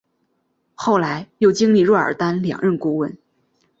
[0.73, 3.15] 后来又历经若尔丹两任顾问。